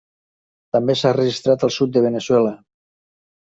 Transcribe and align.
També 0.77 0.95
s'ha 1.03 1.11
registrat 1.19 1.67
al 1.69 1.75
sud 1.77 1.95
de 1.99 2.05
Veneçuela. 2.09 2.59